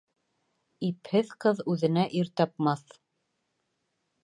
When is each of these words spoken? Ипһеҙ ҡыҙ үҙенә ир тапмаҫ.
Ипһеҙ 0.87 1.35
ҡыҙ 1.45 1.61
үҙенә 1.75 2.07
ир 2.23 2.33
тапмаҫ. 2.43 2.99